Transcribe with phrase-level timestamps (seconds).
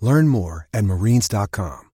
[0.00, 1.90] Learn more at marines.com.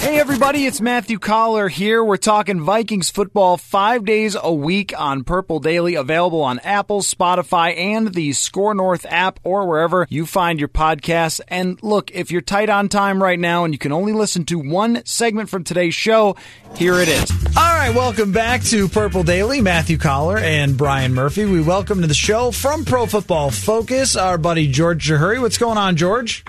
[0.00, 2.04] Hey everybody, it's Matthew Coller here.
[2.04, 7.76] We're talking Vikings football five days a week on Purple Daily, available on Apple, Spotify,
[7.76, 11.40] and the SKOR North app or wherever you find your podcasts.
[11.48, 14.58] And look, if you're tight on time right now and you can only listen to
[14.58, 16.36] one segment from today's show,
[16.76, 17.30] here it is.
[17.56, 19.60] All right, welcome back to Purple Daily.
[19.60, 21.44] Matthew Coller and Brian Murphy.
[21.44, 25.40] We welcome to the show from Pro Football Focus, our buddy George Chahrouri.
[25.40, 26.44] What's going on, George?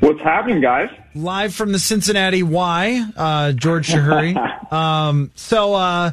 [0.00, 0.90] What's happening, guys?
[1.14, 4.72] Live from the Cincinnati Y, uh, George Chahrouri.
[4.72, 6.12] um, so, uh,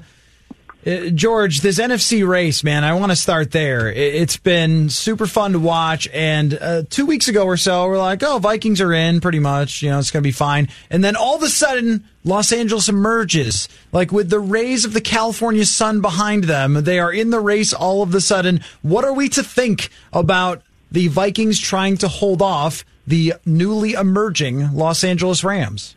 [0.85, 3.91] uh, George, this NFC race, man, I want to start there.
[3.91, 6.07] It's been super fun to watch.
[6.13, 9.81] And uh, two weeks ago or so, we're like, oh, Vikings are in pretty much.
[9.81, 10.69] You know, it's going to be fine.
[10.89, 13.67] And then all of a sudden, Los Angeles emerges.
[13.91, 17.73] Like with the rays of the California sun behind them, they are in the race
[17.73, 18.61] all of a sudden.
[18.83, 20.61] What are we to think about
[20.91, 25.95] the Vikings trying to hold off the newly emerging Los Angeles Rams?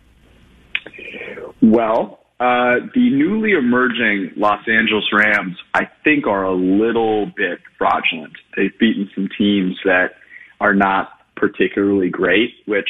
[1.60, 8.34] Well, uh, the newly emerging Los Angeles Rams, I think, are a little bit fraudulent.
[8.56, 10.12] They've beaten some teams that
[10.60, 12.88] are not particularly great, which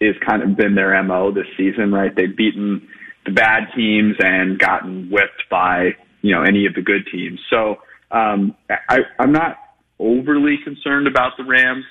[0.00, 2.14] is kind of been their MO this season, right?
[2.14, 2.88] They've beaten
[3.24, 5.90] the bad teams and gotten whipped by,
[6.22, 7.40] you know, any of the good teams.
[7.50, 7.76] So,
[8.10, 9.58] um, I, I'm not
[9.98, 11.84] overly concerned about the Rams.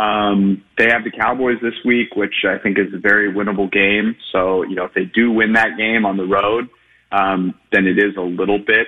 [0.00, 4.16] Um, they have the Cowboys this week, which I think is a very winnable game.
[4.32, 6.68] So, you know, if they do win that game on the road,
[7.12, 8.86] um, then it is a little bit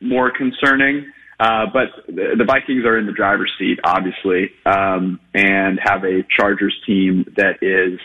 [0.00, 1.10] more concerning.
[1.40, 6.22] Uh, but the, the Vikings are in the driver's seat, obviously, um, and have a
[6.36, 7.98] Chargers team that is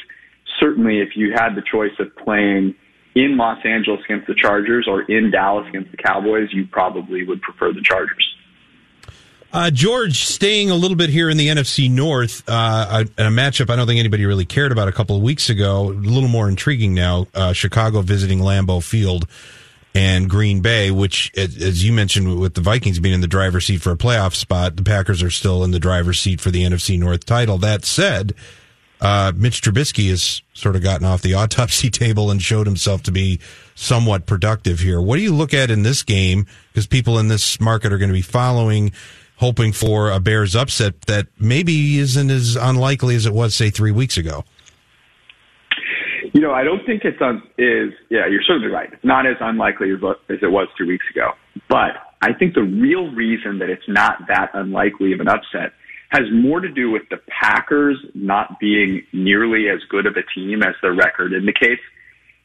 [0.59, 2.73] certainly, if you had the choice of playing
[3.13, 7.41] in Los Angeles against the Chargers or in Dallas against the Cowboys, you probably would
[7.41, 8.25] prefer the Chargers.
[9.51, 13.71] Uh, George, staying a little bit here in the NFC North, uh, a, a, matchup
[13.71, 15.89] I don't think anybody really cared about a couple of weeks ago.
[15.89, 17.25] A little more intriguing now.
[17.33, 19.27] Uh, Chicago visiting Lambeau Field
[19.95, 23.81] and Green Bay, which, as you mentioned, with the Vikings being in the driver's seat
[23.81, 26.99] for a playoff spot, the Packers are still in the driver's seat for the NFC
[26.99, 27.57] North title.
[27.57, 28.35] That said,
[29.01, 33.11] uh, Mitch Trubisky has sort of gotten off the autopsy table and showed himself to
[33.11, 33.39] be
[33.73, 35.01] somewhat productive here.
[35.01, 36.45] What do you look at in this game?
[36.71, 38.91] Because people in this market are going to be following
[39.39, 43.91] hoping for a Bears upset that maybe isn't as unlikely as it was, say, three
[43.91, 44.44] weeks ago?
[46.33, 48.28] You know, I don't think it's un- is yeah.
[48.28, 48.91] You're certainly right.
[48.91, 49.99] It's not as unlikely as,
[50.29, 51.31] as it was two weeks ago.
[51.67, 51.91] But
[52.22, 55.73] I think the real reason that it's not that unlikely of an upset
[56.09, 60.61] has more to do with the Packers not being nearly as good of a team
[60.63, 61.81] as their record indicates.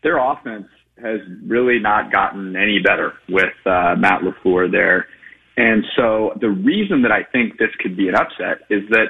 [0.03, 0.69] Their offense
[1.03, 5.09] has really not gotten any better with uh, Matt LaFleur there.
[5.57, 9.09] And so the reason that I think this could be an upset is that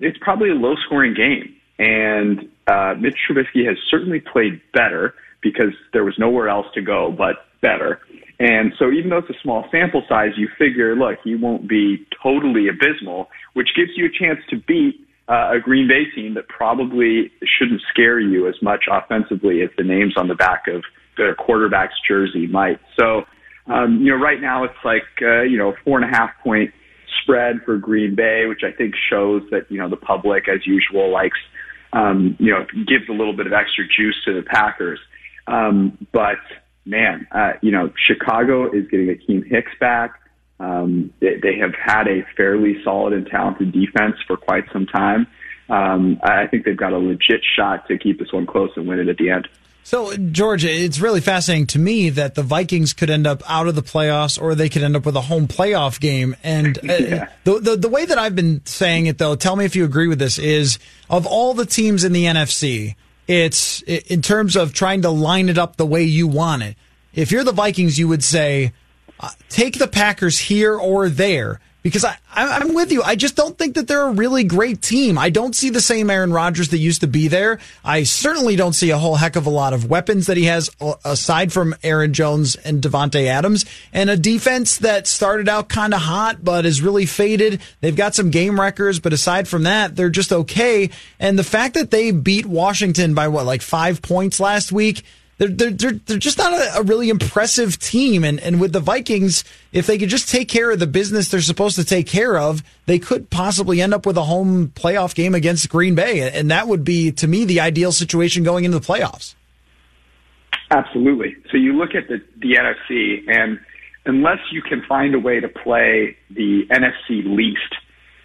[0.00, 1.54] it's probably a low scoring game.
[1.78, 7.14] And uh, Mitch Trubisky has certainly played better because there was nowhere else to go
[7.16, 8.00] but better.
[8.38, 12.06] And so even though it's a small sample size, you figure, look, he won't be
[12.22, 16.48] totally abysmal, which gives you a chance to beat uh, a Green Bay team that
[16.48, 20.82] probably shouldn't scare you as much offensively as the names on the back of
[21.16, 22.78] their quarterback's jersey might.
[22.98, 23.24] So
[23.68, 26.72] um, you know, right now it's like, uh, you know, four and a half point
[27.22, 31.10] spread for Green Bay, which I think shows that, you know, the public, as usual,
[31.10, 31.38] likes,
[31.92, 35.00] um, you know, gives a little bit of extra juice to the Packers.
[35.46, 36.38] Um, but
[36.84, 40.20] man, uh, you know, Chicago is getting Akiem Hicks back.
[40.58, 45.26] Um, they, they have had a fairly solid and talented defense for quite some time.
[45.68, 49.00] Um, I think they've got a legit shot to keep this one close and win
[49.00, 49.48] it at the end.
[49.86, 53.76] So, George, it's really fascinating to me that the Vikings could end up out of
[53.76, 56.34] the playoffs or they could end up with a home playoff game.
[56.42, 57.28] And uh, yeah.
[57.44, 60.08] the, the, the way that I've been saying it, though, tell me if you agree
[60.08, 62.96] with this, is of all the teams in the NFC,
[63.28, 66.76] It's in terms of trying to line it up the way you want it.
[67.14, 68.72] If you're the Vikings, you would say,
[69.20, 73.00] uh, take the Packers here or there because I, I'm with you.
[73.04, 75.16] I just don't think that they're a really great team.
[75.16, 77.60] I don't see the same Aaron Rodgers that used to be there.
[77.84, 80.68] I certainly don't see a whole heck of a lot of weapons that he has
[80.80, 85.94] uh, aside from Aaron Jones and Davante Adams and a defense that started out kind
[85.94, 87.60] of hot but is really faded.
[87.80, 90.90] They've got some game records, but aside from that, they're just okay.
[91.20, 95.04] And the fact that they beat Washington by what, like five points last week,
[95.38, 98.24] they're, they're, they're, they're just not a, a, really impressive team.
[98.24, 101.40] And, and with the Vikings, if they could just take care of the business they're
[101.40, 105.34] supposed to take care of, they could possibly end up with a home playoff game
[105.34, 106.30] against Green Bay.
[106.30, 109.34] And that would be, to me, the ideal situation going into the playoffs.
[110.70, 111.36] Absolutely.
[111.50, 113.60] So you look at the, the NFC, and
[114.04, 117.60] unless you can find a way to play the NFC least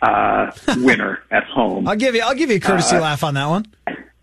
[0.01, 3.35] uh, winner at home, I'll give you I'll give you a courtesy uh, laugh on
[3.35, 3.65] that one.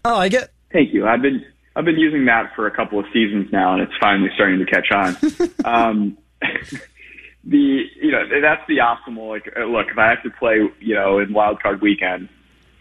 [0.05, 0.51] I like it.
[0.73, 1.07] Thank you.
[1.07, 1.45] I've been
[1.79, 4.67] I've been using that for a couple of seasons now, and it's finally starting to
[4.67, 5.17] catch on.
[5.65, 6.19] um,
[7.45, 9.29] the you know that's the optimal.
[9.29, 12.29] Like, uh, look, if I have to play, you know, in wild card weekend,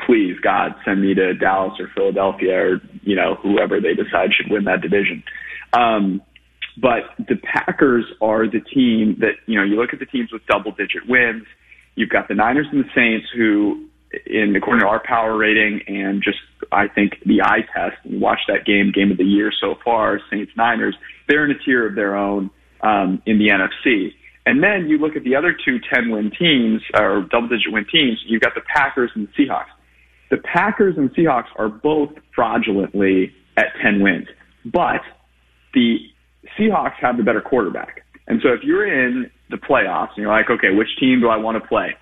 [0.04, 4.52] please God send me to Dallas or Philadelphia or you know whoever they decide should
[4.52, 5.24] win that division.
[5.74, 6.24] Um,
[6.76, 9.64] but the Packers are the team that you know.
[9.64, 11.44] You look at the teams with double digit wins.
[11.94, 13.87] You've got the Niners and the Saints who
[14.26, 16.40] in according to our power rating and just
[16.72, 20.20] I think the eye test and watch that game, game of the year so far,
[20.32, 20.96] Saints Niners,
[21.28, 22.50] they're in a tier of their own
[22.82, 24.14] um, in the NFC.
[24.46, 27.86] And then you look at the other two 10 win teams or double digit win
[27.92, 29.66] teams, you've got the Packers and the Seahawks.
[30.30, 34.28] The Packers and Seahawks are both fraudulently at 10 wins,
[34.66, 35.02] but
[35.74, 35.98] the
[36.58, 38.04] Seahawks have the better quarterback.
[38.28, 41.38] And so if you're in the playoffs and you're like, okay, which team do I
[41.38, 41.96] want to play?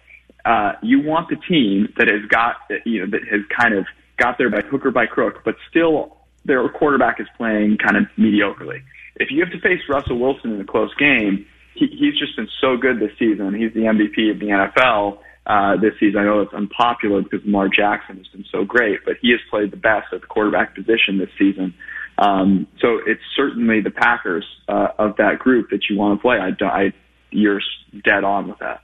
[0.46, 3.86] Uh, you want the team that has got, you know, that has kind of
[4.18, 8.04] got there by hook or by crook, but still their quarterback is playing kind of
[8.18, 8.82] mediocrely.
[9.16, 12.48] If you have to face Russell Wilson in a close game, he, he's just been
[12.62, 13.54] so good this season.
[13.56, 16.20] He's the MVP of the NFL uh, this season.
[16.20, 19.72] I know it's unpopular because Lamar Jackson has been so great, but he has played
[19.72, 21.74] the best at the quarterback position this season.
[22.18, 26.38] Um, so it's certainly the Packers uh, of that group that you want to play.
[26.38, 26.94] I, I,
[27.32, 27.62] you're
[28.04, 28.82] dead on with that.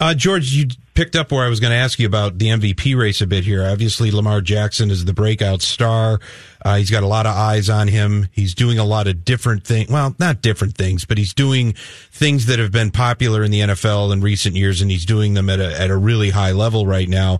[0.00, 2.96] Uh, George, you picked up where I was going to ask you about the MVP
[2.96, 3.64] race a bit here.
[3.64, 6.20] Obviously, Lamar Jackson is the breakout star.
[6.64, 8.28] Uh, he's got a lot of eyes on him.
[8.32, 9.88] He's doing a lot of different things.
[9.88, 11.74] Well, not different things, but he's doing
[12.12, 15.48] things that have been popular in the NFL in recent years, and he's doing them
[15.48, 17.38] at a, at a really high level right now.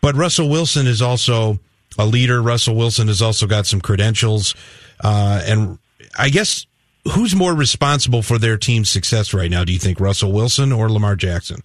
[0.00, 1.60] But Russell Wilson is also
[1.98, 2.42] a leader.
[2.42, 4.54] Russell Wilson has also got some credentials.
[5.00, 5.78] Uh, and
[6.18, 6.66] I guess
[7.12, 9.64] who's more responsible for their team's success right now?
[9.64, 11.62] Do you think Russell Wilson or Lamar Jackson?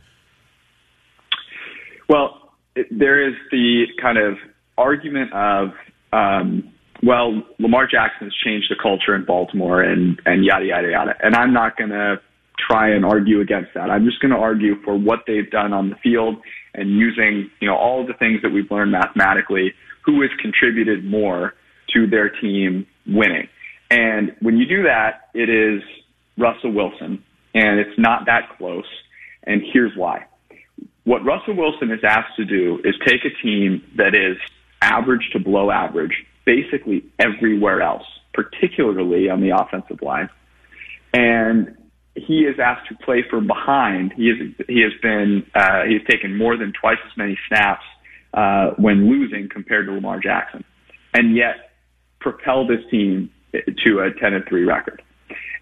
[2.09, 4.37] Well, it, there is the kind of
[4.77, 5.69] argument of,
[6.13, 6.73] um,
[7.03, 11.13] well, Lamar Jackson has changed the culture in Baltimore and, and yada, yada, yada.
[11.21, 12.15] And I'm not going to
[12.57, 13.89] try and argue against that.
[13.89, 16.37] I'm just going to argue for what they've done on the field
[16.73, 19.73] and using, you know, all of the things that we've learned mathematically,
[20.05, 21.53] who has contributed more
[21.93, 23.47] to their team winning.
[23.89, 25.81] And when you do that, it is
[26.37, 27.23] Russell Wilson,
[27.53, 28.85] and it's not that close.
[29.43, 30.25] And here's why.
[31.07, 34.35] What Russell Wilson is asked to do is take a team that is
[34.81, 40.27] average to below average, basically everywhere else, particularly on the offensive line,
[41.13, 41.77] and
[42.15, 44.11] he is asked to play from behind.
[44.17, 47.85] He is he has been uh, he has taken more than twice as many snaps
[48.33, 50.65] uh, when losing compared to Lamar Jackson,
[51.13, 51.71] and yet
[52.19, 55.01] propel this team to a ten and three record.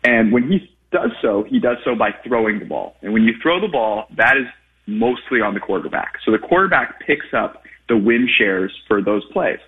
[0.04, 2.96] And when he does so, he does so by throwing the ball.
[3.04, 4.48] And when you throw the ball, that is
[4.88, 6.14] mostly on the quarterback.
[6.26, 9.60] So the quarterback picks up the win shares for those plays.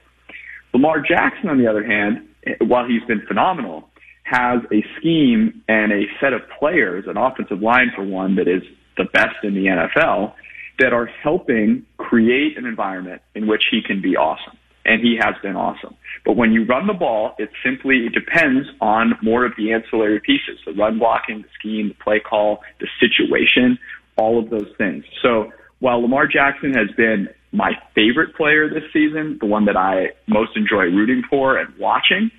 [0.73, 2.27] Lamar Jackson, on the other hand,
[2.59, 3.89] while he's been phenomenal,
[4.23, 8.61] has a scheme and a set of players, an offensive line for one, that is
[8.97, 10.33] the best in the NFL,
[10.79, 14.57] that are helping create an environment in which he can be awesome.
[14.85, 15.95] And he has been awesome.
[16.25, 20.21] But when you run the ball, it simply it depends on more of the ancillary
[20.21, 23.77] pieces the run blocking, the scheme, the play call, the situation,
[24.17, 25.03] all of those things.
[25.21, 30.09] So while Lamar Jackson has been my favorite player this season, the one that I
[30.27, 32.31] most enjoy rooting for and watching,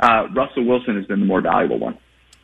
[0.00, 1.98] uh, Russell Wilson has been the more valuable one.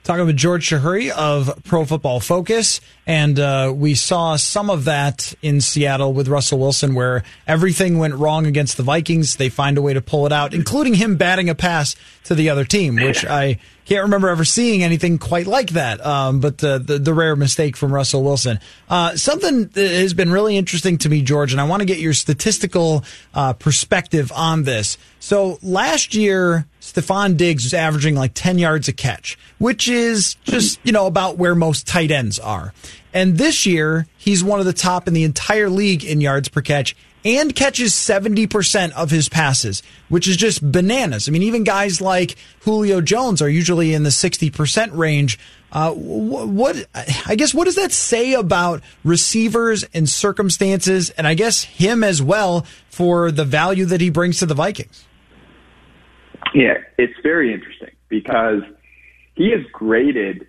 [0.06, 2.80] Talking with George Chahrouri of Pro Football Focus.
[3.08, 8.14] And uh, we saw some of that in Seattle with Russell Wilson, where everything went
[8.14, 9.34] wrong against the Vikings.
[9.34, 12.50] They find a way to pull it out, including him batting a pass to the
[12.50, 16.04] other team, which I can't remember ever seeing anything quite like that.
[16.06, 18.60] Um, but the, the, the rare mistake from Russell Wilson.
[18.88, 21.98] Uh, something that has been really interesting to me, George, and I want to get
[21.98, 23.02] your statistical
[23.34, 24.98] uh, perspective on this.
[25.18, 30.78] So last year, Stefon Diggs was averaging like 10 yards a catch, which is just,
[30.84, 32.72] you know, about where most tight ends are.
[33.12, 36.60] And this year, he's one of the top in the entire league in yards per
[36.60, 41.28] catch and catches 70% of his passes, which is just bananas.
[41.28, 45.40] I mean, even guys like Julio Jones are usually in the 60% range.
[45.72, 46.86] Uh, what,
[47.26, 52.22] I guess, what does that say about receivers and circumstances, and I guess him as
[52.22, 55.05] well for the value that he brings to the Vikings?
[56.54, 58.62] Yeah, it's very interesting because
[59.34, 60.46] he is graded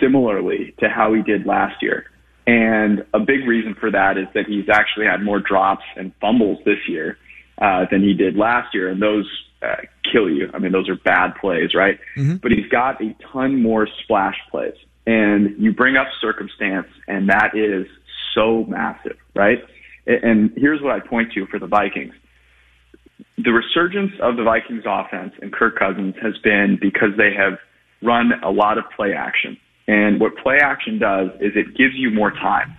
[0.00, 2.06] similarly to how he did last year.
[2.46, 6.58] And a big reason for that is that he's actually had more drops and fumbles
[6.64, 7.18] this year
[7.60, 8.88] uh, than he did last year.
[8.88, 9.28] And those
[9.62, 10.48] uh, kill you.
[10.54, 11.98] I mean, those are bad plays, right?
[12.16, 12.36] Mm-hmm.
[12.36, 14.74] But he's got a ton more splash plays.
[15.06, 17.86] And you bring up circumstance, and that is
[18.34, 19.58] so massive, right?
[20.06, 22.14] And here's what I point to for the Vikings.
[23.42, 27.58] The resurgence of the Vikings offense and Kirk Cousins has been because they have
[28.02, 29.56] run a lot of play action.
[29.86, 32.76] And what play action does is it gives you more time.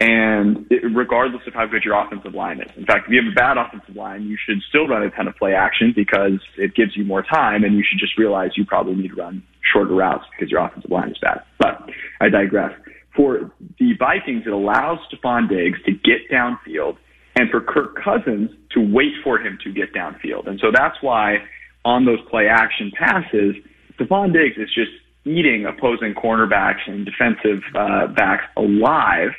[0.00, 2.70] And it, regardless of how good your offensive line is.
[2.76, 5.26] In fact, if you have a bad offensive line, you should still run a ton
[5.26, 8.64] of play action because it gives you more time and you should just realize you
[8.64, 9.42] probably need to run
[9.72, 11.42] shorter routes because your offensive line is bad.
[11.58, 11.88] But
[12.20, 12.72] I digress.
[13.16, 16.98] For the Vikings, it allows Stefon Diggs to get downfield
[17.38, 20.48] and for Kirk Cousins to wait for him to get downfield.
[20.48, 21.38] And so that's why
[21.84, 23.54] on those play action passes,
[23.94, 24.90] Stefon Diggs is just
[25.24, 29.30] eating opposing cornerbacks and defensive uh, backs alive.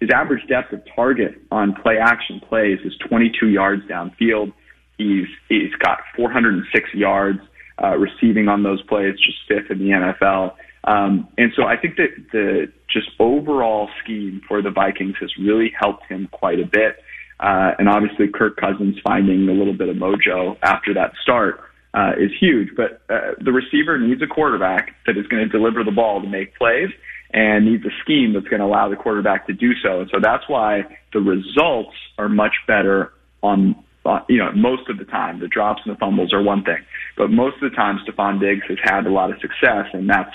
[0.00, 4.52] His average depth of target on play action plays is 22 yards downfield.
[4.98, 7.38] He's he's got 406 yards
[7.82, 10.54] uh, receiving on those plays, just fifth in the NFL.
[10.84, 15.72] Um, and so I think that the just overall scheme for the Vikings has really
[15.78, 16.96] helped him quite a bit.
[17.44, 21.60] Uh, and obviously Kirk Cousins finding a little bit of mojo after that start
[21.92, 22.70] uh, is huge.
[22.74, 26.26] But uh, the receiver needs a quarterback that is going to deliver the ball to
[26.26, 26.88] make plays
[27.34, 30.00] and needs a scheme that's going to allow the quarterback to do so.
[30.00, 34.96] And so that's why the results are much better on, uh, you know, most of
[34.96, 35.40] the time.
[35.40, 36.82] The drops and the fumbles are one thing,
[37.18, 40.32] but most of the time Stefon Diggs has had a lot of success, and that's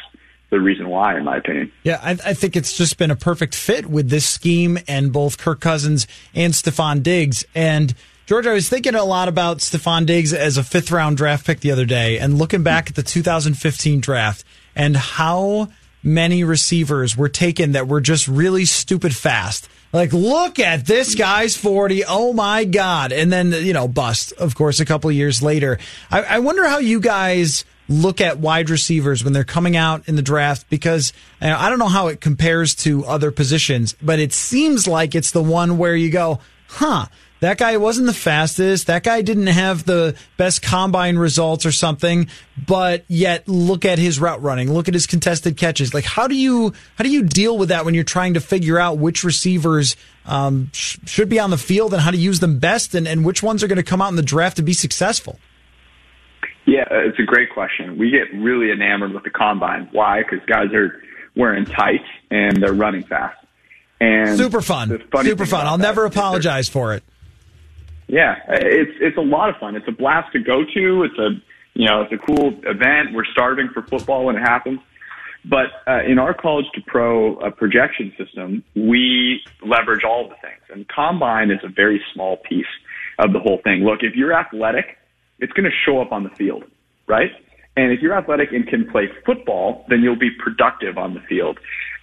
[0.49, 1.71] the reason why, in my opinion.
[1.83, 5.37] Yeah, I, I, think it's just been a perfect fit with this scheme and both
[5.37, 7.45] Kirk Cousins and Stefon Diggs.
[7.53, 7.93] And
[8.25, 11.59] George, I was thinking a lot about Stefon Diggs as a fifth round draft pick
[11.59, 14.43] the other day and looking back at the 2015 draft
[14.75, 15.69] and how
[16.01, 19.67] many receivers were taken that were just really stupid fast.
[19.91, 22.05] Like, look at this guy's 40.
[22.05, 23.11] Oh my God.
[23.11, 25.79] And then, you know, bust, of course, a couple years later.
[26.11, 30.15] I, I wonder how you guys look at wide receivers when they're coming out in
[30.15, 34.87] the draft because I don't know how it compares to other positions, but it seems
[34.87, 37.07] like it's the one where you go, huh,
[37.39, 38.87] that guy wasn't the fastest.
[38.87, 42.27] That guy didn't have the best combine results or something,
[42.67, 44.71] but yet look at his route running.
[44.71, 45.93] Look at his contested catches.
[45.93, 48.77] Like, how do you, how do you deal with that when you're trying to figure
[48.77, 52.59] out which receivers, um, sh- should be on the field and how to use them
[52.59, 54.73] best and, and which ones are going to come out in the draft to be
[54.73, 55.39] successful?
[56.69, 57.97] Yeah, it's a great question.
[57.97, 59.89] We get really enamored with the combine.
[59.91, 60.21] Why?
[60.21, 61.01] Because guys are
[61.35, 63.37] wearing tights and they're running fast.
[63.99, 65.65] And super fun, super fun.
[65.65, 67.03] I'll never apologize for it.
[68.07, 69.75] Yeah, it's it's a lot of fun.
[69.75, 71.03] It's a blast to go to.
[71.03, 71.29] It's a
[71.73, 73.13] you know it's a cool event.
[73.13, 74.79] We're starving for football when it happens.
[75.43, 80.61] But uh, in our college to pro uh, projection system, we leverage all the things,
[80.71, 82.71] and combine is a very small piece
[83.17, 83.83] of the whole thing.
[83.83, 84.98] Look, if you're athletic,
[85.39, 86.63] it's going to show up on the field,
[87.07, 87.31] right?
[87.77, 91.59] And if you're athletic and can play football, then you'll be productive on the field.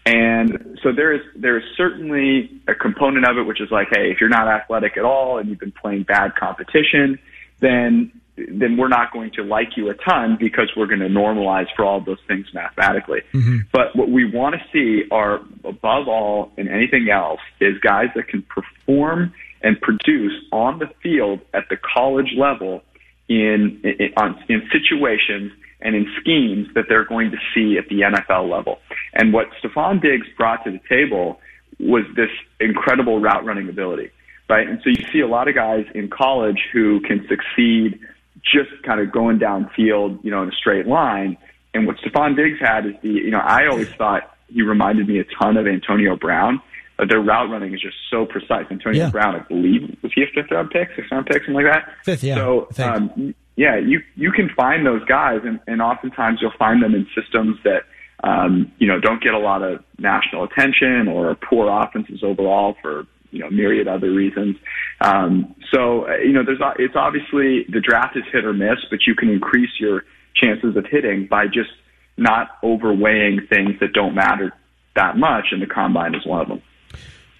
[0.06, 4.10] And so there is there is certainly a component of it which is like, hey,
[4.12, 7.18] if you're not athletic at all and you've been playing bad competition,
[7.58, 11.66] then then we're not going to like you a ton because we're going to normalize
[11.74, 13.22] for all those things mathematically.
[13.32, 13.58] Mm-hmm.
[13.72, 18.28] But what we want to see are above all and anything else is guys that
[18.28, 22.82] can perform and produce on the field at the college level
[23.28, 28.50] in in, in situations and in schemes that they're going to see at the NFL
[28.50, 28.78] level.
[29.12, 31.38] And what Stefon Diggs brought to the table
[31.78, 32.30] was this
[32.60, 34.10] incredible route running ability,
[34.48, 34.66] right?
[34.66, 38.00] And so you see a lot of guys in college who can succeed
[38.42, 41.36] just kind of going downfield, you know, in a straight line.
[41.74, 45.18] and what Stefon Diggs had is the, you know, I always thought he reminded me
[45.18, 46.62] a ton of Antonio Brown.
[46.96, 48.66] But their route running is just so precise.
[48.70, 49.10] Antonio Yeah.
[49.10, 51.92] Brown, I believe, was he a fifth round pick, sixth round pick, something like that?
[52.04, 56.56] Fifth, yeah, So, um, yeah, you you can find those guys, and, and oftentimes you'll
[56.58, 57.84] find them in systems that
[58.24, 63.06] um, you know don't get a lot of national attention or poor offenses overall for
[63.30, 64.56] you know myriad other reasons.
[65.00, 69.00] Um, so uh, you know, there's it's obviously the draft is hit or miss, but
[69.06, 71.70] you can increase your chances of hitting by just
[72.16, 74.52] not overweighing things that don't matter
[74.94, 76.62] that much, and the combine is one of them.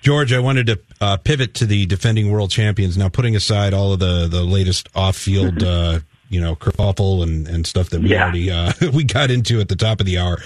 [0.07, 2.97] George, I wanted to uh, pivot to the defending world champions.
[2.97, 5.99] Now, putting aside all of the, the latest off field, uh,
[6.29, 8.23] you know, kerfuffle and, and stuff that we Yeah.
[8.23, 10.39] already uh, we got into at the top of the hour,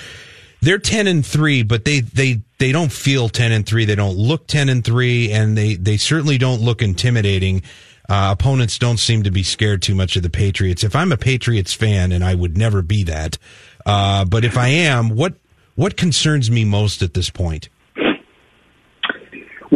[0.63, 3.85] they're ten and three, but they they they don't feel ten and three.
[3.85, 7.61] They don't look ten and three, and they they certainly don't look intimidating.
[8.09, 10.83] Uh, opponents don't seem to be scared too much of the Patriots.
[10.85, 13.37] If I'm a Patriots fan, and I would never be that,
[13.85, 15.35] uh, but if I am, what
[15.75, 17.69] what concerns me most at this point?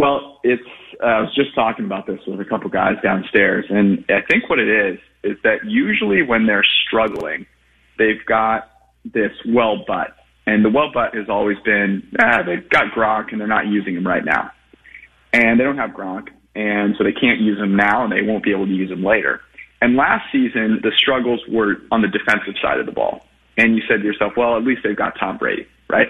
[0.05, 0.63] Well, it's.
[1.03, 4.51] Uh, I was just talking about this with a couple guys downstairs, and I think
[4.51, 7.47] what it is is that usually when they're struggling,
[7.97, 8.69] they've got
[9.03, 10.15] this well butt,
[10.47, 13.95] and the well butt has always been ah, they've got Gronk and they're not using
[13.97, 14.51] him right now,
[15.33, 18.45] and they don't have Gronk, and so they can't use him now, and they won't
[18.45, 19.41] be able to use him later.
[19.81, 23.25] And last season, the struggles were on the defensive side of the ball,
[23.57, 26.09] and you said to yourself, well, at least they've got Tom Brady, right?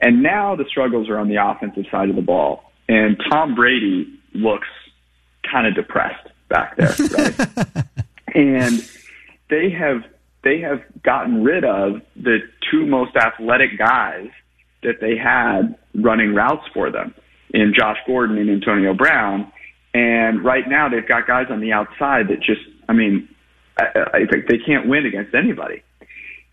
[0.00, 2.65] And now the struggles are on the offensive side of the ball.
[2.88, 4.68] And Tom Brady looks
[5.50, 7.84] kind of depressed back there, right?
[8.34, 8.88] and
[9.50, 10.04] they have
[10.44, 12.38] they have gotten rid of the
[12.70, 14.28] two most athletic guys
[14.82, 17.14] that they had running routes for them
[17.50, 19.50] in Josh Gordon and Antonio Brown.
[19.94, 23.28] And right now they've got guys on the outside that just, I mean,
[23.78, 25.82] I, I think they can't win against anybody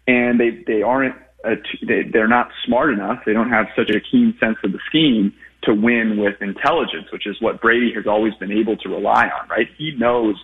[0.08, 3.20] and they they aren't a they they're not smart enough.
[3.25, 5.34] They don't have such a keen sense of the scheme
[5.65, 9.48] to win with intelligence, which is what Brady has always been able to rely on.
[9.50, 9.67] Right?
[9.77, 10.36] He knows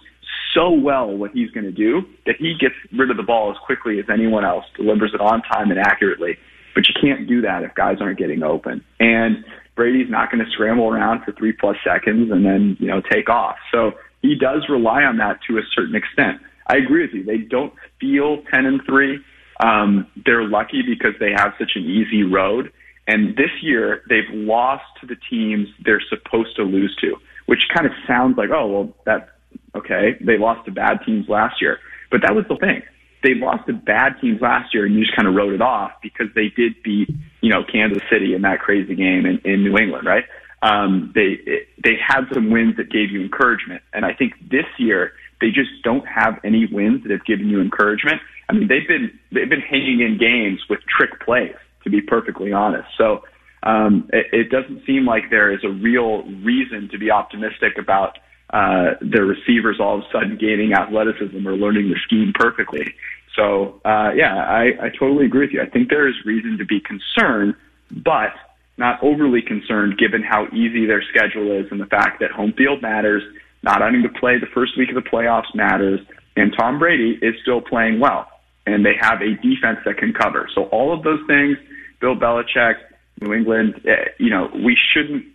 [0.54, 3.58] so well what he's going to do that he gets rid of the ball as
[3.66, 6.38] quickly as anyone else, delivers it on time and accurately.
[6.76, 8.84] But you can't do that if guys aren't getting open.
[9.00, 9.44] And
[9.76, 13.30] Brady's not going to scramble around for three plus seconds and then you know take
[13.30, 13.56] off.
[13.72, 16.42] So he does rely on that to a certain extent.
[16.68, 17.24] I agree with you.
[17.24, 19.20] They don't feel ten and three.
[19.62, 22.72] Um, they're lucky because they have such an easy road.
[23.10, 27.16] And this year, they've lost to the teams they're supposed to lose to,
[27.48, 29.28] which kind of sounds like, oh, well, that's
[29.74, 30.16] okay.
[30.22, 31.80] They lost to bad teams last year.
[32.12, 32.84] But that was the thing.
[33.24, 35.94] They lost to bad teams last year, and you just kind of wrote it off
[36.04, 37.10] because they did beat,
[37.42, 40.26] you know, Kansas City in that crazy game in, in New England, right?
[40.62, 45.14] Um, they they had some wins that gave you encouragement, and I think this year
[45.42, 48.22] they just don't have any wins that have given you encouragement.
[48.50, 52.52] I mean, they've been they've been hanging in games with trick plays, to be perfectly
[52.52, 52.88] honest.
[52.98, 53.24] So
[53.64, 58.18] um, it, it doesn't seem like there is a real reason to be optimistic about
[58.52, 62.94] uh, their receivers all of a sudden gaining athleticism or learning the scheme perfectly.
[63.36, 65.62] So uh, yeah, I, I totally agree with you.
[65.62, 67.56] I think there is reason to be concerned,
[67.92, 68.34] but
[68.78, 72.82] not overly concerned given how easy their schedule is and the fact that home field
[72.82, 73.22] matters.
[73.62, 76.00] Not having to play the first week of the playoffs matters,
[76.38, 78.26] and Tom Brady is still playing well,
[78.74, 80.48] and they have a defense that can cover.
[80.54, 81.58] So all of those things,
[82.02, 82.76] Bill Belichick,
[83.22, 85.26] New England, eh, you know, we shouldn't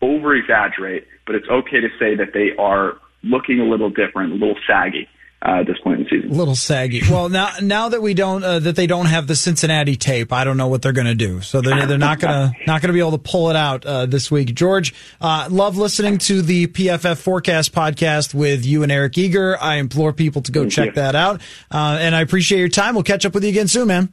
[0.00, 4.34] over exaggerate, but it's okay to say that they are looking a little different, a
[4.34, 5.08] little saggy
[5.44, 6.30] uh, at this point in the season.
[6.30, 7.02] A little saggy.
[7.10, 10.44] Well, now now that we don't uh, that they don't have the Cincinnati tape, I
[10.44, 11.40] don't know what they're going to do.
[11.42, 14.30] So they're they're not gonna not gonna be able to pull it out uh, this
[14.30, 14.54] week.
[14.54, 19.60] George, uh, love listening to the PFF Forecast podcast with you and Eric Eager.
[19.60, 20.92] I implore people to go Thank check you.
[20.94, 22.94] that out, uh, and I appreciate your time.
[22.94, 24.12] We'll catch up with you again soon, man.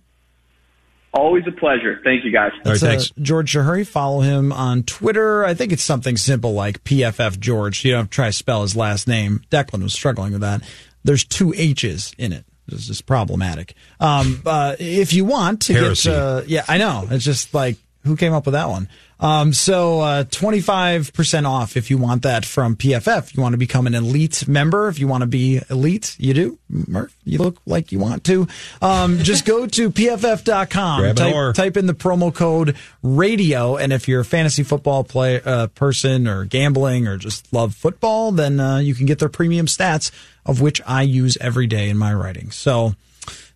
[1.13, 1.99] Always a pleasure.
[2.05, 2.51] Thank you, guys.
[2.65, 3.11] All right, Uh, thanks.
[3.21, 3.85] George Chahrouri.
[3.85, 5.43] Follow him on Twitter.
[5.43, 7.83] I think it's something simple like PFF George.
[7.83, 9.41] You don't try to spell his last name.
[9.51, 10.61] Declan was struggling with that.
[11.03, 12.45] There's two H's in it.
[12.67, 13.73] This is problematic.
[13.99, 16.09] Um, uh, if you want to Heresy.
[16.09, 17.07] get, uh, yeah, I know.
[17.09, 18.87] It's just like, who came up with that one?
[19.21, 23.35] Um, so, uh, 25% off if you want that from PFF.
[23.35, 24.87] You want to become an elite member.
[24.87, 26.57] If you want to be elite, you do.
[26.67, 28.47] Murph, you look like you want to.
[28.81, 31.15] Um, just go to pff.com.
[31.15, 33.77] Type, type in the promo code radio.
[33.77, 38.31] And if you're a fantasy football play, uh, person or gambling or just love football,
[38.31, 40.11] then, uh, you can get their premium stats
[40.47, 42.49] of which I use every day in my writing.
[42.49, 42.95] So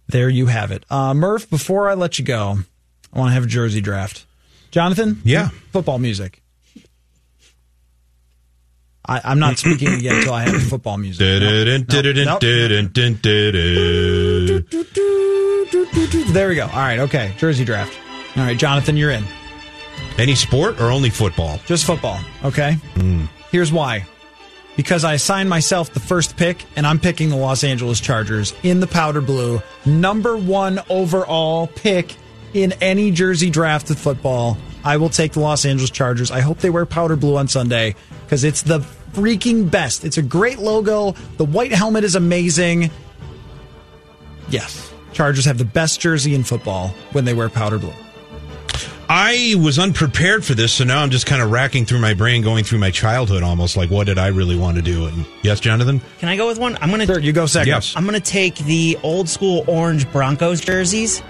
[0.08, 0.86] there you have it.
[0.92, 2.60] Uh, Murph, before I let you go,
[3.12, 4.26] I want to have a jersey draft.
[4.76, 5.22] Jonathan?
[5.24, 5.52] Yeah.
[5.72, 6.44] Football music.
[9.08, 11.20] I, I'm not speaking again until I have football music.
[16.34, 16.64] There we go.
[16.64, 17.34] All right, okay.
[17.38, 17.98] Jersey draft.
[18.36, 19.24] All right, Jonathan, you're in.
[20.18, 21.58] Any sport or only football?
[21.66, 22.74] Just football, okay?
[22.96, 23.28] Hmm.
[23.52, 24.06] Here's why.
[24.76, 28.82] Because I assigned myself the first pick, and I'm picking the Los Angeles Chargers in
[28.82, 29.62] the powder blue.
[29.86, 32.18] Number one overall pick
[32.56, 34.58] in any jersey draft of football.
[34.84, 36.32] I will take the Los Angeles Chargers.
[36.32, 38.80] I hope they wear powder blue on Sunday because it's the
[39.12, 40.06] freaking best.
[40.06, 41.12] It's a great logo.
[41.38, 42.92] The white helmet is amazing.
[44.50, 47.94] Yes, Chargers have the best jersey in football when they wear powder blue.
[49.08, 52.42] I was unprepared for this, so now I'm just kind of racking through my brain,
[52.42, 53.78] going through my childhood almost.
[53.78, 55.06] Like, what did I really want to do?
[55.06, 56.02] And yes, Jonathan?
[56.20, 56.78] Can I go with one?
[56.82, 57.06] I'm gonna.
[57.06, 57.68] Sure, you go second.
[57.68, 57.94] Yes.
[57.96, 61.22] I'm gonna take the old school orange Broncos jerseys.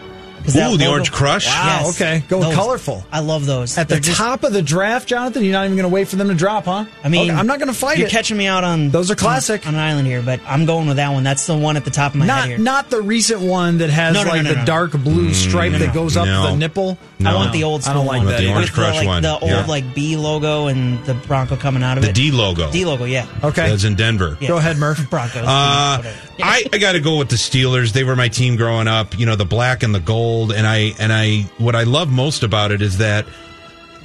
[0.46, 1.48] 'Cause that Ooh, the orange crush?
[1.48, 2.24] Wow, okay.
[2.30, 3.06] Go with Those- colorful.
[3.12, 3.78] I love those.
[3.78, 6.08] At the They're just- top of the draft, Jonathan, you're not even going to wait
[6.08, 6.86] for them to drop, huh?
[7.04, 8.00] I mean, Okay, I'm not going to fight it.
[8.00, 8.12] You're it.
[8.12, 9.68] catching me out on Those are classic.
[9.68, 11.24] on, on an island here, but I'm going with that one.
[11.24, 12.58] That's the one at the top of my head not here.
[12.60, 14.66] not the recent one that has No, no, like no, the no, no.
[14.66, 16.52] dark blue mm, stripe that goes up No.
[16.52, 16.98] the nipple.
[17.18, 17.30] No.
[17.32, 18.26] I want the old I school don't like one.
[18.28, 18.52] that the either.
[18.54, 19.24] orange with crush the, like, one.
[19.24, 19.66] The old Yeah.
[19.68, 22.16] like B logo and the Bronco coming out of The it.
[22.16, 22.72] The D logo.
[22.72, 23.26] D logo, yeah.
[23.44, 24.38] Okay, That's in Denver.
[24.42, 24.50] Yeah.
[24.50, 25.00] go ahead, Murph.
[25.10, 25.44] Broncos.
[25.44, 26.04] Uh.
[26.44, 27.94] I, I got to go with the Steelers.
[27.94, 29.18] They were my team growing up.
[29.18, 30.52] You know, the black and the gold.
[30.52, 33.26] And I and I what I love most about it is that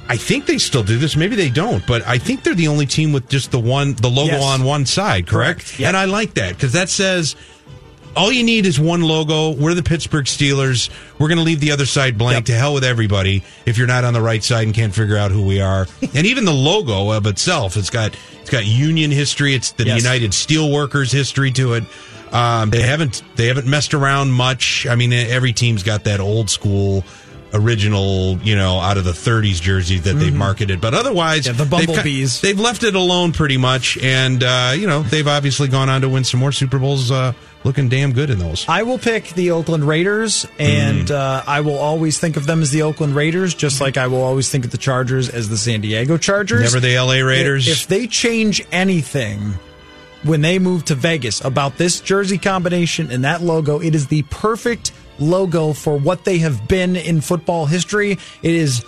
[0.07, 1.15] I think they still do this.
[1.17, 4.09] Maybe they don't, but I think they're the only team with just the one the
[4.09, 4.43] logo Yes.
[4.43, 5.27] on one side.
[5.27, 5.59] Correct.
[5.59, 5.79] Correct.
[5.79, 5.87] Yep.
[5.89, 7.35] And I like that because that says.
[8.15, 9.51] All you need is one logo.
[9.51, 10.89] We're the Pittsburgh Steelers.
[11.17, 12.35] We're going to leave the other side blank.
[12.35, 12.45] Yep.
[12.45, 13.43] To hell with everybody.
[13.65, 16.25] If you're not on the right side and can't figure out who we are, and
[16.27, 19.55] even the logo of itself, it's got it's got Union history.
[19.55, 20.01] It's the Yes.
[20.03, 21.83] United Steelworkers history to it.
[22.33, 24.85] Um, they haven't they haven't messed around much.
[24.87, 27.03] I mean, every team's got that old school
[27.53, 30.79] original, you know, out of the 30s jersey that they've marketed.
[30.79, 31.59] But otherwise, Mm-hmm.
[31.59, 32.41] Yeah, the they've Bumblebees.
[32.41, 36.09] They've, left it alone pretty much, and uh, you know, they've obviously gone on to
[36.09, 37.11] win some more Super Bowls.
[37.11, 38.65] Uh, looking damn good in those.
[38.67, 41.11] I will pick the Oakland Raiders, and Mm.
[41.11, 44.23] uh, I will always think of them as the Oakland Raiders, just like I will
[44.23, 46.61] always think of the Chargers as the San Diego Chargers.
[46.73, 47.67] Never the LA Raiders.
[47.67, 49.53] If they change anything
[50.23, 54.23] when they move to Vegas about this jersey combination and that logo, it is the
[54.23, 58.17] perfect logo for what they have been in football history.
[58.41, 58.83] It is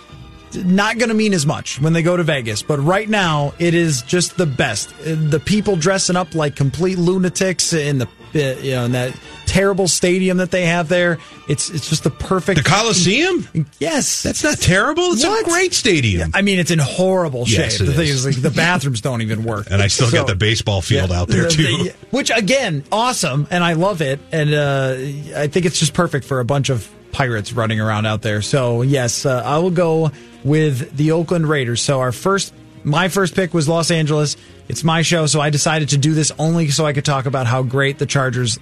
[0.54, 3.74] not going to mean as much when they go to Vegas, but right now it
[3.74, 4.92] is just the best.
[5.04, 9.14] The people dressing up like complete lunatics in the you know in that
[9.46, 11.18] terrible stadium that they have there.
[11.48, 13.46] It's it's just the perfect the Coliseum.
[13.78, 15.12] Yes, That's not terrible.
[15.12, 15.42] It's What?
[15.46, 16.30] a great stadium.
[16.34, 17.58] I mean, it's in horrible shape.
[17.58, 18.24] Yes, the thing is.
[18.24, 19.68] is, like, the bathrooms don't even work.
[19.70, 21.62] And I still got the baseball field out there, The- too.
[21.84, 24.94] the- which again, awesome, and I love it, and uh,
[25.36, 28.42] I think it's just perfect for a bunch of pirates running around out there.
[28.42, 30.10] So yes, uh, I will go
[30.42, 31.80] with the Oakland Raiders.
[31.80, 34.36] So our first, my first pick was Los Angeles.
[34.68, 37.46] It's my show, so I decided to do this only so I could talk about
[37.46, 38.58] how great the Chargers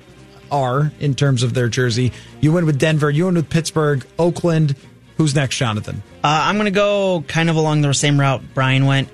[0.51, 2.13] are in terms of their jersey.
[2.41, 3.09] You went with Denver.
[3.11, 4.75] You went with Pittsburgh, Oakland.
[5.17, 6.03] Who's next, Jonathan?
[6.25, 9.09] Uh, I'm going to go kind of along the same route Brian went.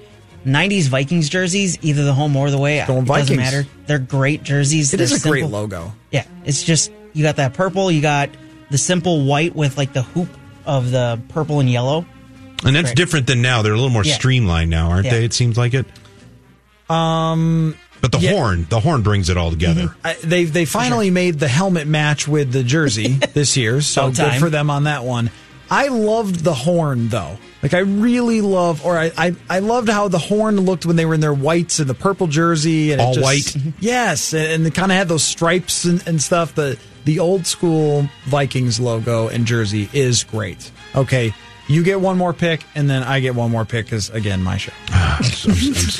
[0.47, 2.83] 90s Vikings jerseys, either the home or the away.
[2.87, 3.67] Going it doesn't matter.
[3.87, 4.95] They're great jerseys.
[4.95, 5.61] It They're is a great simple.
[5.61, 5.93] logo.
[6.11, 8.31] Yeah, it's just you got that purple, you got
[8.71, 10.29] the simple white with like the hoop
[10.65, 12.07] of the purple and yellow.
[12.65, 12.97] And that's Correct.
[12.97, 13.63] different than now.
[13.63, 14.15] They're a little more Yeah.
[14.15, 15.13] streamlined now, aren't Yeah.
[15.13, 15.25] they?
[15.25, 15.87] It seems like it.
[16.89, 18.31] Um, but the yeah.
[18.33, 19.95] horn, the horn brings it all together.
[20.05, 24.35] I, they they finally made the helmet match with the jersey this year, so good
[24.35, 25.31] for them on that one.
[25.71, 27.37] I loved the horn though.
[27.63, 31.05] Like I really love, or I, I I loved how the horn looked when they
[31.05, 33.25] were in their whites and the purple jersey and it All just-
[33.57, 33.57] white?
[33.81, 36.55] Yes, and, and they kind of had those stripes and, and stuff.
[36.55, 40.71] The the old school Vikings logo and jersey is great.
[40.95, 41.35] Okay,
[41.69, 44.57] you get one more pick, and then I get one more pick because again, my
[44.57, 44.73] show.
[44.89, 45.25] I'm, I'm-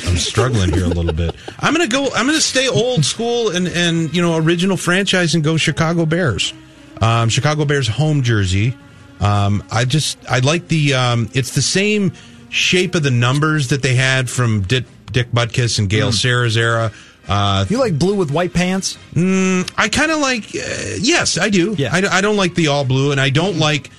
[0.09, 1.35] I'm struggling here a little bit.
[1.61, 2.07] I'm gonna go.
[2.15, 6.53] I'm gonna stay old school and and you know original franchise and go Chicago Bears.
[7.01, 8.77] Um, Chicago Bears home jersey.
[9.21, 10.95] Um, I just I like the.
[10.95, 12.13] Um, it's the same
[12.51, 16.91] shape of the numbers that they had from Dick, Dick Butkus and Gale Sayers' era.
[17.29, 18.97] Uh, You like blue with white pants?
[19.15, 20.45] I kind of like.
[20.45, 21.75] Uh, yes, I do.
[21.77, 21.91] Yeah.
[21.93, 23.91] I, I don't like the all blue, and I don't like.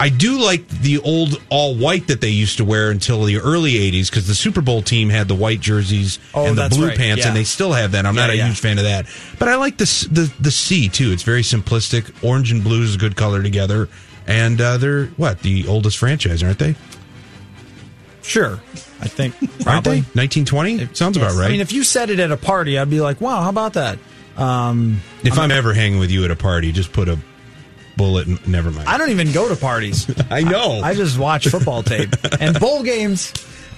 [0.00, 3.74] I do like the old all white that they used to wear until the early
[3.74, 6.96] '80s because the Super Bowl team had the white jerseys Oh, and the blue right.
[6.96, 7.28] pants, Yeah.
[7.28, 8.06] and they still have that.
[8.06, 8.46] I'm not a yeah.
[8.46, 9.06] huge fan of that,
[9.38, 11.12] but I like the the the C too.
[11.12, 12.10] It's very simplistic.
[12.24, 13.88] Orange and blue is a good color together,
[14.26, 16.74] and uh, they're what the oldest franchise, aren't they?
[18.22, 18.60] Sure,
[19.00, 19.34] I think
[19.66, 20.00] Aren't they?
[20.00, 21.46] 1920 sounds about right.
[21.46, 23.74] I mean, if you said it at a party, I'd be like, "Wow, how about
[23.74, 23.98] that?"
[24.36, 27.18] Um, if I'm ever hanging with you at a party, just put a
[28.00, 28.46] bullet.
[28.48, 28.88] Never mind.
[28.88, 30.10] I don't even go to parties.
[30.30, 30.80] I know.
[30.82, 32.10] I just watch football tape
[32.40, 33.32] and bowl games.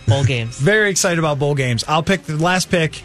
[0.07, 0.57] Bowl games.
[0.59, 1.85] Very excited about bowl games.
[1.89, 3.03] I'll pick the last pick,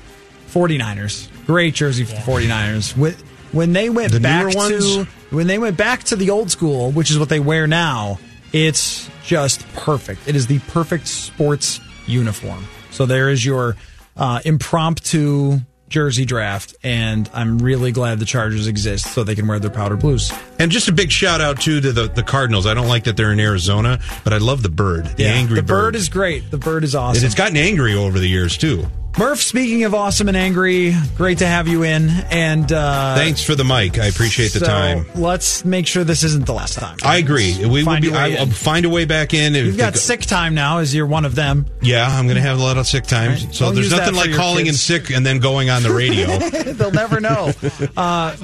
[0.52, 1.28] 49ers.
[1.46, 2.22] Great jersey for Yeah.
[2.22, 2.96] 49ers.
[2.98, 3.14] When,
[3.52, 7.10] when they went The back to When they went back to the old school, which
[7.12, 8.20] is what they wear now,
[8.54, 10.28] it's just perfect.
[10.28, 12.66] It is the perfect sports uniform.
[12.92, 13.76] So there is your
[14.16, 19.60] uh, impromptu jersey draft, and I'm really glad the Chargers exist so they can wear
[19.60, 20.32] their powder blues.
[20.60, 22.66] And just a big shout out too to the, the Cardinals.
[22.66, 25.06] I don't like that they're in Arizona, but I love the bird.
[25.18, 26.52] The Yeah, angry the bird is great.
[26.52, 27.18] The bird is awesome.
[27.18, 28.86] And it's gotten angry over the years too.
[29.18, 32.08] Murph, speaking of awesome and angry, great to have you in.
[32.30, 33.98] And uh, Thanks for the mic.
[33.98, 35.06] I appreciate the so time.
[35.16, 36.98] Let's make sure this isn't the last time.
[37.04, 37.58] I agree.
[37.66, 38.14] We will be.
[38.14, 39.56] I, will find a way back in.
[39.56, 41.66] If You've got the- sick time now, as you're one of them.
[41.82, 43.44] Yeah, I'm going to have a lot of sick times.
[43.46, 43.56] Right.
[43.56, 46.28] So Don't there's nothing like your calling in sick and then going on the radio.
[46.74, 47.52] They'll never know.
[47.96, 48.36] Uh,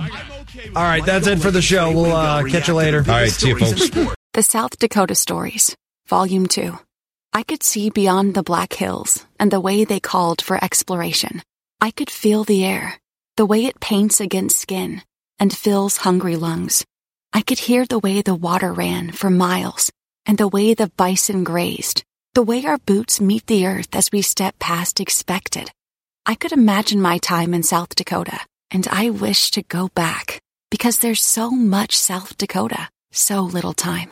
[0.75, 1.91] all right, that's it for the show.
[1.91, 2.99] We'll uh, catch you later.
[2.99, 3.89] All right, see you folks.
[4.33, 5.75] The South Dakota Stories,
[6.07, 6.77] Volume 2.
[7.35, 11.41] I could see beyond the Black Hills and the way they called for exploration.
[11.81, 12.99] I could feel the air,
[13.37, 15.01] the way it paints against skin
[15.39, 16.85] and fills hungry lungs.
[17.33, 19.91] I could hear the way the water ran for miles
[20.27, 22.03] and the way the bison grazed,
[22.35, 25.71] the way our boots meet the earth as we step past expected.
[26.27, 30.99] I could imagine my time in South Dakota, and I wish to go back because
[30.99, 34.11] there's so much South Dakota, so little time.